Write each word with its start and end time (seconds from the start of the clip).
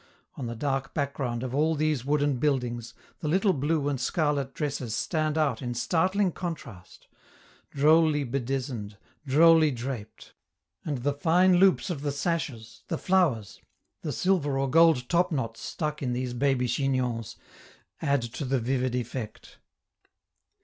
On 0.35 0.47
the 0.47 0.55
dark 0.55 0.95
background 0.95 1.43
of 1.43 1.53
all 1.53 1.75
these 1.75 2.03
wooden 2.03 2.37
buildings, 2.37 2.95
the 3.19 3.27
little 3.27 3.53
blue 3.53 3.87
and 3.87 4.01
scarlet 4.01 4.55
dresses 4.55 4.95
stand 4.95 5.37
out 5.37 5.61
in 5.61 5.75
startling 5.75 6.31
contrast, 6.31 7.07
drolly 7.69 8.23
bedizened, 8.23 8.97
drolly 9.27 9.69
draped; 9.69 10.33
and 10.83 11.03
the 11.03 11.13
fine 11.13 11.57
loops 11.57 11.91
of 11.91 12.01
the 12.01 12.11
sashes, 12.11 12.81
the 12.87 12.97
flowers, 12.97 13.61
the 14.01 14.11
silver 14.11 14.57
or 14.57 14.67
gold 14.67 15.07
topknots 15.07 15.57
stuck 15.59 16.01
in 16.01 16.13
these 16.13 16.33
baby 16.33 16.65
chignons, 16.67 17.35
add 18.01 18.23
to 18.23 18.43
the 18.43 18.59
vivid 18.59 18.95
effect. 18.95 19.59